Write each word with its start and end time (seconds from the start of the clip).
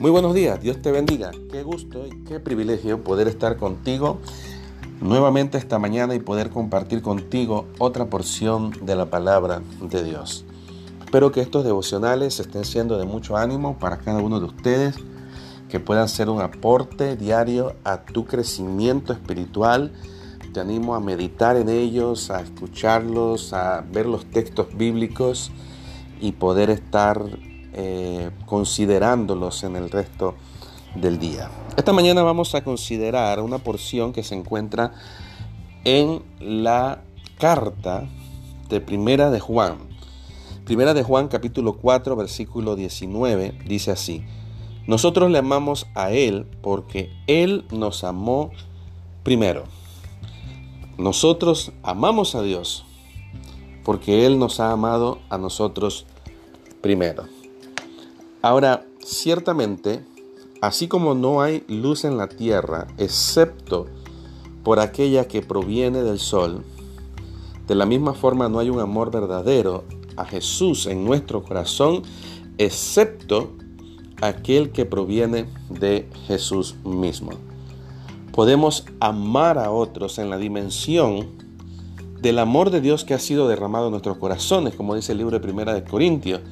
Muy 0.00 0.10
buenos 0.10 0.34
días, 0.34 0.60
Dios 0.60 0.82
te 0.82 0.90
bendiga. 0.90 1.30
Qué 1.52 1.62
gusto 1.62 2.04
y 2.04 2.10
qué 2.24 2.40
privilegio 2.40 3.04
poder 3.04 3.28
estar 3.28 3.56
contigo 3.56 4.18
nuevamente 5.00 5.56
esta 5.56 5.78
mañana 5.78 6.16
y 6.16 6.18
poder 6.18 6.50
compartir 6.50 7.00
contigo 7.00 7.66
otra 7.78 8.06
porción 8.06 8.72
de 8.82 8.96
la 8.96 9.06
palabra 9.06 9.62
de 9.80 10.02
Dios. 10.02 10.44
Espero 11.04 11.30
que 11.30 11.40
estos 11.40 11.64
devocionales 11.64 12.40
estén 12.40 12.64
siendo 12.64 12.98
de 12.98 13.06
mucho 13.06 13.36
ánimo 13.36 13.78
para 13.78 13.98
cada 13.98 14.20
uno 14.20 14.40
de 14.40 14.46
ustedes, 14.46 14.96
que 15.68 15.78
puedan 15.78 16.08
ser 16.08 16.28
un 16.28 16.40
aporte 16.40 17.16
diario 17.16 17.76
a 17.84 18.02
tu 18.02 18.24
crecimiento 18.24 19.12
espiritual. 19.12 19.92
Te 20.52 20.58
animo 20.58 20.96
a 20.96 21.00
meditar 21.00 21.56
en 21.56 21.68
ellos, 21.68 22.30
a 22.30 22.40
escucharlos, 22.40 23.52
a 23.52 23.84
ver 23.92 24.06
los 24.06 24.26
textos 24.26 24.76
bíblicos 24.76 25.52
y 26.20 26.32
poder 26.32 26.70
estar 26.70 27.24
eh, 27.74 28.30
considerándolos 28.46 29.64
en 29.64 29.76
el 29.76 29.90
resto 29.90 30.34
del 30.94 31.18
día. 31.18 31.50
Esta 31.76 31.92
mañana 31.92 32.22
vamos 32.22 32.54
a 32.54 32.62
considerar 32.62 33.40
una 33.40 33.58
porción 33.58 34.12
que 34.12 34.22
se 34.22 34.34
encuentra 34.34 34.92
en 35.84 36.22
la 36.40 37.02
carta 37.38 38.04
de 38.68 38.80
Primera 38.80 39.30
de 39.30 39.40
Juan. 39.40 39.78
Primera 40.64 40.94
de 40.94 41.02
Juan 41.02 41.28
capítulo 41.28 41.76
4 41.76 42.16
versículo 42.16 42.76
19 42.76 43.58
dice 43.66 43.90
así, 43.90 44.24
nosotros 44.86 45.30
le 45.30 45.38
amamos 45.38 45.86
a 45.94 46.12
Él 46.12 46.46
porque 46.62 47.10
Él 47.26 47.64
nos 47.70 48.04
amó 48.04 48.50
primero. 49.22 49.64
Nosotros 50.96 51.72
amamos 51.82 52.34
a 52.34 52.42
Dios 52.42 52.84
porque 53.84 54.26
Él 54.26 54.38
nos 54.38 54.60
ha 54.60 54.70
amado 54.70 55.18
a 55.28 55.38
nosotros 55.38 56.06
primero. 56.80 57.24
Ahora, 58.44 58.84
ciertamente, 59.02 60.04
así 60.60 60.86
como 60.86 61.14
no 61.14 61.40
hay 61.40 61.64
luz 61.66 62.04
en 62.04 62.18
la 62.18 62.28
tierra, 62.28 62.88
excepto 62.98 63.86
por 64.62 64.80
aquella 64.80 65.26
que 65.26 65.40
proviene 65.40 66.02
del 66.02 66.18
sol, 66.18 66.62
de 67.66 67.74
la 67.74 67.86
misma 67.86 68.12
forma 68.12 68.50
no 68.50 68.58
hay 68.58 68.68
un 68.68 68.80
amor 68.80 69.10
verdadero 69.10 69.84
a 70.18 70.26
Jesús 70.26 70.84
en 70.84 71.06
nuestro 71.06 71.42
corazón, 71.42 72.02
excepto 72.58 73.52
aquel 74.20 74.72
que 74.72 74.84
proviene 74.84 75.46
de 75.70 76.06
Jesús 76.26 76.74
mismo. 76.84 77.30
Podemos 78.30 78.84
amar 79.00 79.58
a 79.58 79.70
otros 79.70 80.18
en 80.18 80.28
la 80.28 80.36
dimensión 80.36 81.30
del 82.20 82.38
amor 82.38 82.68
de 82.68 82.82
Dios 82.82 83.06
que 83.06 83.14
ha 83.14 83.18
sido 83.18 83.48
derramado 83.48 83.86
en 83.86 83.92
nuestros 83.92 84.18
corazones, 84.18 84.74
como 84.74 84.94
dice 84.94 85.12
el 85.12 85.18
libro 85.18 85.38
de 85.38 85.42
Primera 85.42 85.72
de 85.72 85.82
Corintios 85.82 86.42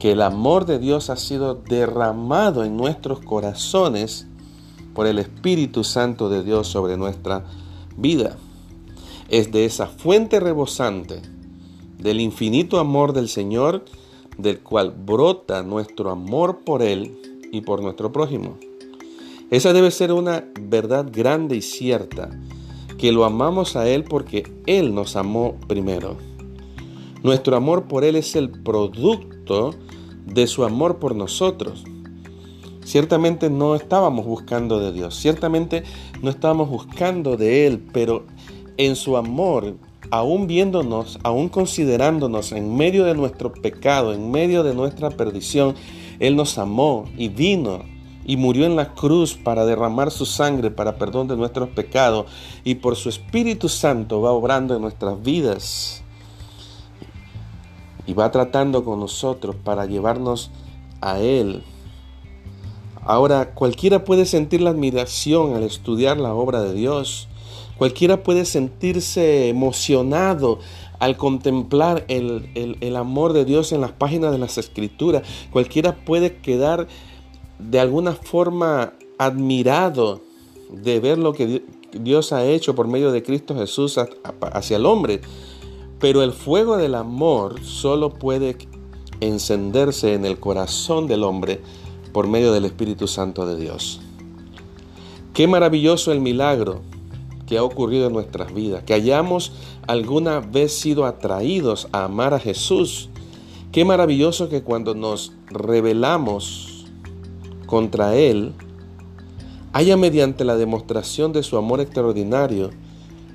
que 0.00 0.12
el 0.12 0.22
amor 0.22 0.64
de 0.64 0.78
Dios 0.78 1.10
ha 1.10 1.16
sido 1.16 1.54
derramado 1.54 2.64
en 2.64 2.74
nuestros 2.76 3.20
corazones 3.20 4.26
por 4.94 5.06
el 5.06 5.18
Espíritu 5.18 5.84
Santo 5.84 6.30
de 6.30 6.42
Dios 6.42 6.68
sobre 6.68 6.96
nuestra 6.96 7.44
vida. 7.98 8.38
Es 9.28 9.52
de 9.52 9.66
esa 9.66 9.86
fuente 9.86 10.40
rebosante 10.40 11.20
del 11.98 12.18
infinito 12.18 12.80
amor 12.80 13.12
del 13.12 13.28
Señor, 13.28 13.84
del 14.38 14.60
cual 14.60 14.90
brota 14.90 15.62
nuestro 15.62 16.10
amor 16.10 16.60
por 16.64 16.82
Él 16.82 17.20
y 17.52 17.60
por 17.60 17.82
nuestro 17.82 18.10
prójimo. 18.10 18.56
Esa 19.50 19.74
debe 19.74 19.90
ser 19.90 20.12
una 20.12 20.44
verdad 20.58 21.08
grande 21.12 21.56
y 21.56 21.62
cierta, 21.62 22.30
que 22.96 23.12
lo 23.12 23.26
amamos 23.26 23.76
a 23.76 23.86
Él 23.86 24.04
porque 24.04 24.50
Él 24.64 24.94
nos 24.94 25.16
amó 25.16 25.56
primero. 25.68 26.16
Nuestro 27.22 27.54
amor 27.54 27.84
por 27.84 28.02
Él 28.02 28.16
es 28.16 28.34
el 28.34 28.48
producto 28.50 29.74
de 30.32 30.46
su 30.46 30.64
amor 30.64 30.98
por 30.98 31.14
nosotros. 31.14 31.84
Ciertamente 32.84 33.50
no 33.50 33.74
estábamos 33.74 34.26
buscando 34.26 34.80
de 34.80 34.92
Dios, 34.92 35.14
ciertamente 35.14 35.84
no 36.22 36.30
estábamos 36.30 36.68
buscando 36.68 37.36
de 37.36 37.66
Él, 37.66 37.86
pero 37.92 38.24
en 38.78 38.96
su 38.96 39.16
amor, 39.16 39.76
aún 40.10 40.46
viéndonos, 40.46 41.18
aún 41.22 41.48
considerándonos 41.48 42.52
en 42.52 42.76
medio 42.76 43.04
de 43.04 43.14
nuestro 43.14 43.52
pecado, 43.52 44.12
en 44.12 44.30
medio 44.30 44.62
de 44.64 44.74
nuestra 44.74 45.10
perdición, 45.10 45.74
Él 46.18 46.36
nos 46.36 46.58
amó 46.58 47.04
y 47.16 47.28
vino 47.28 47.84
y 48.24 48.36
murió 48.36 48.66
en 48.66 48.76
la 48.76 48.94
cruz 48.94 49.34
para 49.34 49.64
derramar 49.66 50.10
su 50.10 50.26
sangre 50.26 50.70
para 50.70 50.96
perdón 50.96 51.28
de 51.28 51.36
nuestros 51.36 51.68
pecados 51.70 52.26
y 52.64 52.76
por 52.76 52.96
su 52.96 53.08
Espíritu 53.08 53.68
Santo 53.68 54.20
va 54.20 54.32
obrando 54.32 54.74
en 54.74 54.82
nuestras 54.82 55.22
vidas 55.22 55.99
y 58.10 58.12
va 58.12 58.32
tratando 58.32 58.84
con 58.84 58.98
nosotros 58.98 59.54
para 59.54 59.86
llevarnos 59.86 60.50
a 61.00 61.20
Él. 61.20 61.62
Ahora, 63.02 63.54
cualquiera 63.54 64.04
puede 64.04 64.26
sentir 64.26 64.62
la 64.62 64.70
admiración 64.70 65.54
al 65.54 65.62
estudiar 65.62 66.16
la 66.16 66.34
obra 66.34 66.60
de 66.60 66.74
Dios. 66.74 67.28
Cualquiera 67.78 68.24
puede 68.24 68.46
sentirse 68.46 69.48
emocionado 69.48 70.58
al 70.98 71.16
contemplar 71.16 72.04
el, 72.08 72.50
el, 72.80 72.96
amor 72.96 73.32
de 73.32 73.44
Dios 73.44 73.70
en 73.70 73.80
las 73.80 73.92
páginas 73.92 74.32
de 74.32 74.38
las 74.38 74.58
escrituras. 74.58 75.22
Cualquiera 75.52 75.94
puede 76.04 76.38
quedar 76.38 76.88
de 77.60 77.78
alguna 77.78 78.14
forma 78.14 78.92
admirado 79.18 80.20
de 80.68 80.98
ver 80.98 81.16
lo 81.16 81.32
que 81.32 81.62
Dios 81.92 82.32
ha 82.32 82.44
hecho 82.44 82.74
por 82.74 82.88
medio 82.88 83.12
de 83.12 83.22
Cristo 83.22 83.54
Jesús 83.54 84.00
hacia 84.52 84.78
el 84.78 84.84
hombre. 84.84 85.20
Pero 86.00 86.22
el 86.22 86.32
fuego 86.32 86.78
del 86.78 86.94
amor 86.94 87.62
solo 87.62 88.14
puede 88.14 88.56
encenderse 89.20 90.14
en 90.14 90.24
el 90.24 90.40
corazón 90.40 91.06
del 91.06 91.22
hombre 91.22 91.60
por 92.12 92.26
medio 92.26 92.52
del 92.52 92.64
Espíritu 92.64 93.06
Santo 93.06 93.46
de 93.46 93.60
Dios. 93.60 94.00
Qué 95.34 95.46
maravilloso 95.46 96.10
el 96.10 96.20
milagro 96.20 96.80
que 97.46 97.58
ha 97.58 97.62
ocurrido 97.62 98.06
en 98.06 98.14
nuestras 98.14 98.54
vidas, 98.54 98.82
que 98.84 98.94
hayamos 98.94 99.52
alguna 99.86 100.40
vez 100.40 100.72
sido 100.72 101.04
atraídos 101.04 101.88
a 101.92 102.04
amar 102.04 102.32
a 102.32 102.40
Jesús. 102.40 103.10
Qué 103.70 103.84
maravilloso 103.84 104.48
que 104.48 104.62
cuando 104.62 104.94
nos 104.94 105.32
rebelamos 105.48 106.86
contra 107.66 108.16
Él, 108.16 108.54
haya 109.74 109.98
mediante 109.98 110.44
la 110.44 110.56
demostración 110.56 111.32
de 111.32 111.42
su 111.42 111.58
amor 111.58 111.80
extraordinario 111.80 112.70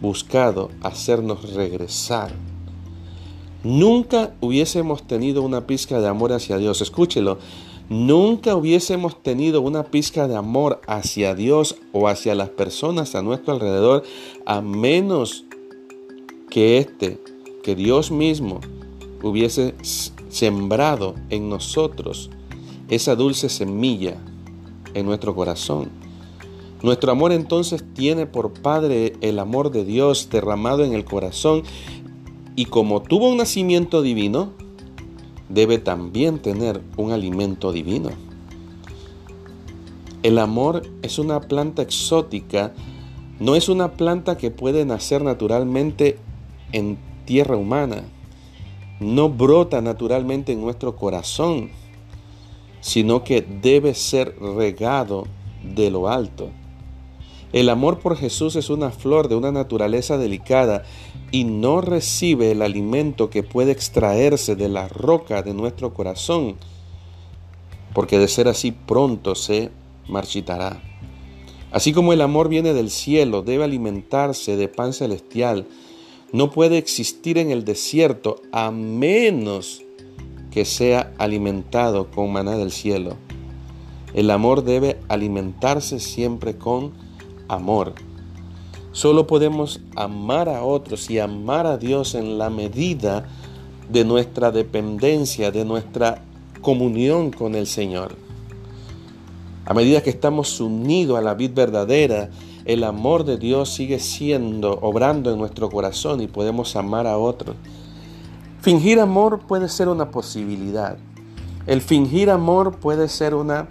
buscado 0.00 0.70
hacernos 0.82 1.52
regresar 1.52 2.32
nunca 3.64 4.34
hubiésemos 4.40 5.06
tenido 5.06 5.42
una 5.42 5.66
pizca 5.66 6.00
de 6.00 6.06
amor 6.06 6.32
hacia 6.32 6.58
Dios. 6.58 6.80
Escúchelo. 6.80 7.38
Nunca 7.88 8.54
hubiésemos 8.54 9.22
tenido 9.22 9.60
una 9.60 9.84
pizca 9.84 10.26
de 10.26 10.36
amor 10.36 10.80
hacia 10.86 11.34
Dios 11.34 11.76
o 11.92 12.08
hacia 12.08 12.34
las 12.34 12.48
personas 12.48 13.14
a 13.14 13.22
nuestro 13.22 13.52
alrededor 13.52 14.04
a 14.46 14.62
menos 14.62 15.44
que 16.48 16.78
este, 16.78 17.18
que 17.62 17.74
Dios 17.74 18.10
mismo 18.10 18.60
hubiese 19.22 19.74
sembrado 20.28 21.14
en 21.28 21.48
nosotros 21.50 22.30
esa 22.88 23.16
dulce 23.16 23.48
semilla 23.48 24.16
en 24.94 25.06
nuestro 25.06 25.34
corazón. 25.34 25.90
Nuestro 26.82 27.12
amor 27.12 27.32
entonces 27.32 27.84
tiene 27.94 28.26
por 28.26 28.52
Padre 28.52 29.14
el 29.20 29.38
amor 29.38 29.70
de 29.70 29.84
Dios 29.84 30.28
derramado 30.30 30.84
en 30.84 30.92
el 30.92 31.04
corazón 31.04 31.62
y 32.56 32.66
como 32.66 33.02
tuvo 33.02 33.28
un 33.28 33.38
nacimiento 33.38 34.02
divino, 34.02 34.52
debe 35.48 35.78
también 35.78 36.38
tener 36.40 36.80
un 36.96 37.12
alimento 37.12 37.72
divino. 37.72 38.10
El 40.22 40.38
amor 40.38 40.82
es 41.02 41.18
una 41.18 41.40
planta 41.40 41.82
exótica, 41.82 42.72
no 43.40 43.56
es 43.56 43.68
una 43.68 43.92
planta 43.92 44.38
que 44.38 44.50
puede 44.50 44.84
nacer 44.84 45.22
naturalmente 45.22 46.18
en 46.72 46.96
tierra 47.24 47.56
humana, 47.56 48.04
no 49.00 49.28
brota 49.28 49.82
naturalmente 49.82 50.52
en 50.52 50.60
nuestro 50.60 50.96
corazón, 50.96 51.70
sino 52.80 53.24
que 53.24 53.42
debe 53.42 53.94
ser 53.94 54.36
regado 54.38 55.24
de 55.74 55.90
lo 55.90 56.08
alto. 56.08 56.50
El 57.54 57.68
amor 57.68 58.00
por 58.00 58.16
Jesús 58.16 58.56
es 58.56 58.68
una 58.68 58.90
flor 58.90 59.28
de 59.28 59.36
una 59.36 59.52
naturaleza 59.52 60.18
delicada 60.18 60.82
y 61.30 61.44
no 61.44 61.80
recibe 61.80 62.50
el 62.50 62.62
alimento 62.62 63.30
que 63.30 63.44
puede 63.44 63.70
extraerse 63.70 64.56
de 64.56 64.68
la 64.68 64.88
roca 64.88 65.40
de 65.42 65.54
nuestro 65.54 65.94
corazón, 65.94 66.56
porque 67.94 68.18
de 68.18 68.26
ser 68.26 68.48
así 68.48 68.72
pronto 68.72 69.36
se 69.36 69.70
marchitará. 70.08 70.82
Así 71.70 71.92
como 71.92 72.12
el 72.12 72.22
amor 72.22 72.48
viene 72.48 72.74
del 72.74 72.90
cielo, 72.90 73.42
debe 73.42 73.62
alimentarse 73.62 74.56
de 74.56 74.66
pan 74.66 74.92
celestial, 74.92 75.64
no 76.32 76.50
puede 76.50 76.76
existir 76.76 77.38
en 77.38 77.52
el 77.52 77.64
desierto 77.64 78.42
a 78.50 78.72
menos 78.72 79.84
que 80.50 80.64
sea 80.64 81.14
alimentado 81.18 82.10
con 82.10 82.32
maná 82.32 82.56
del 82.56 82.72
cielo. 82.72 83.16
El 84.12 84.32
amor 84.32 84.64
debe 84.64 84.98
alimentarse 85.06 86.00
siempre 86.00 86.56
con 86.56 87.03
amor. 87.54 87.94
Solo 88.92 89.26
podemos 89.26 89.80
amar 89.96 90.48
a 90.48 90.62
otros 90.62 91.10
y 91.10 91.18
amar 91.18 91.66
a 91.66 91.78
Dios 91.78 92.14
en 92.14 92.38
la 92.38 92.50
medida 92.50 93.24
de 93.88 94.04
nuestra 94.04 94.50
dependencia, 94.50 95.50
de 95.50 95.64
nuestra 95.64 96.22
comunión 96.60 97.30
con 97.30 97.54
el 97.54 97.66
Señor. 97.66 98.16
A 99.66 99.74
medida 99.74 100.02
que 100.02 100.10
estamos 100.10 100.60
unidos 100.60 101.18
a 101.18 101.22
la 101.22 101.34
vid 101.34 101.52
verdadera, 101.54 102.30
el 102.64 102.84
amor 102.84 103.24
de 103.24 103.36
Dios 103.36 103.70
sigue 103.70 103.98
siendo, 103.98 104.78
obrando 104.80 105.32
en 105.32 105.38
nuestro 105.38 105.70
corazón 105.70 106.20
y 106.20 106.26
podemos 106.26 106.76
amar 106.76 107.06
a 107.06 107.18
otros. 107.18 107.56
Fingir 108.60 109.00
amor 109.00 109.40
puede 109.46 109.68
ser 109.68 109.88
una 109.88 110.10
posibilidad. 110.10 110.96
El 111.66 111.80
fingir 111.80 112.30
amor 112.30 112.78
puede 112.78 113.08
ser 113.08 113.34
una 113.34 113.68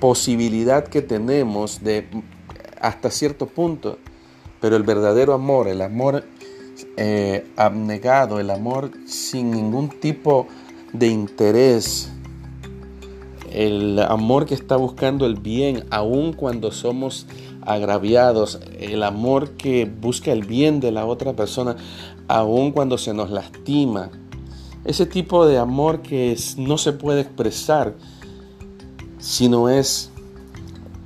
posibilidad 0.00 0.84
que 0.84 1.02
tenemos 1.02 1.82
de 1.82 2.08
hasta 2.80 3.10
cierto 3.10 3.46
punto, 3.46 3.98
pero 4.60 4.76
el 4.76 4.82
verdadero 4.82 5.34
amor, 5.34 5.68
el 5.68 5.82
amor 5.82 6.24
eh, 6.96 7.46
abnegado, 7.56 8.40
el 8.40 8.50
amor 8.50 8.90
sin 9.06 9.50
ningún 9.50 9.88
tipo 9.88 10.46
de 10.92 11.08
interés, 11.08 12.10
el 13.52 13.98
amor 14.00 14.46
que 14.46 14.54
está 14.54 14.76
buscando 14.76 15.26
el 15.26 15.36
bien, 15.36 15.84
aun 15.90 16.32
cuando 16.32 16.72
somos 16.72 17.26
agraviados, 17.62 18.60
el 18.78 19.02
amor 19.02 19.52
que 19.52 19.84
busca 19.86 20.32
el 20.32 20.44
bien 20.44 20.80
de 20.80 20.92
la 20.92 21.04
otra 21.06 21.32
persona, 21.34 21.76
aun 22.28 22.72
cuando 22.72 22.98
se 22.98 23.14
nos 23.14 23.30
lastima. 23.30 24.10
Ese 24.84 25.04
tipo 25.04 25.46
de 25.46 25.58
amor 25.58 26.00
que 26.00 26.36
no 26.58 26.78
se 26.78 26.92
puede 26.92 27.22
expresar, 27.22 27.94
sino 29.18 29.68
es 29.68 30.10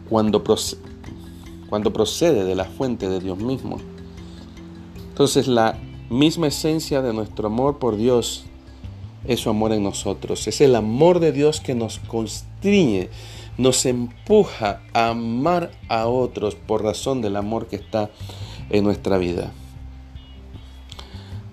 cuando, 0.08 0.44
cuando 1.70 1.92
procede 1.92 2.44
de 2.44 2.54
la 2.54 2.66
fuente 2.66 3.08
de 3.08 3.20
Dios 3.20 3.38
mismo. 3.38 3.78
Entonces 5.08 5.48
la 5.48 5.78
misma 6.10 6.48
esencia 6.48 7.00
de 7.00 7.14
nuestro 7.14 7.46
amor 7.46 7.78
por 7.78 7.96
Dios 7.96 8.44
es 9.24 9.40
su 9.40 9.50
amor 9.50 9.72
en 9.72 9.84
nosotros. 9.84 10.46
Es 10.48 10.60
el 10.60 10.74
amor 10.74 11.20
de 11.20 11.32
Dios 11.32 11.60
que 11.60 11.74
nos 11.74 12.00
constriñe, 12.00 13.08
nos 13.56 13.86
empuja 13.86 14.82
a 14.92 15.10
amar 15.10 15.70
a 15.88 16.06
otros 16.06 16.54
por 16.54 16.82
razón 16.82 17.22
del 17.22 17.36
amor 17.36 17.66
que 17.66 17.76
está 17.76 18.10
en 18.70 18.84
nuestra 18.84 19.18
vida. 19.18 19.52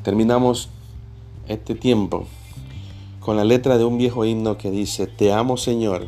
Terminamos 0.03 0.69
este 1.47 1.75
tiempo 1.75 2.25
con 3.19 3.35
la 3.35 3.43
letra 3.43 3.77
de 3.77 3.83
un 3.83 3.97
viejo 3.97 4.25
himno 4.25 4.57
que 4.57 4.71
dice, 4.71 5.05
Te 5.05 5.33
amo 5.33 5.57
Señor, 5.57 6.07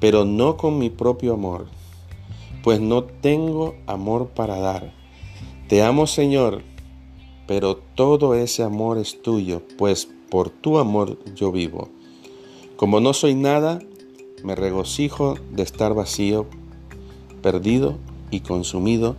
pero 0.00 0.24
no 0.24 0.56
con 0.56 0.78
mi 0.78 0.88
propio 0.88 1.34
amor, 1.34 1.66
pues 2.64 2.80
no 2.80 3.04
tengo 3.04 3.76
amor 3.86 4.28
para 4.28 4.58
dar. 4.58 4.94
Te 5.68 5.82
amo 5.82 6.06
Señor, 6.06 6.62
pero 7.46 7.76
todo 7.76 8.34
ese 8.34 8.62
amor 8.62 8.96
es 8.96 9.20
tuyo, 9.20 9.62
pues 9.76 10.08
por 10.30 10.48
tu 10.48 10.78
amor 10.78 11.18
yo 11.34 11.52
vivo. 11.52 11.90
Como 12.76 13.00
no 13.00 13.12
soy 13.12 13.34
nada, 13.34 13.80
me 14.42 14.54
regocijo 14.54 15.34
de 15.52 15.62
estar 15.62 15.92
vacío, 15.92 16.46
perdido 17.42 17.98
y 18.30 18.40
consumido 18.40 19.16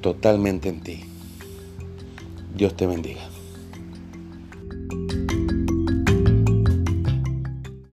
totalmente 0.00 0.68
en 0.68 0.80
ti. 0.82 1.00
Dios 2.54 2.74
te 2.76 2.86
bendiga. 2.86 3.35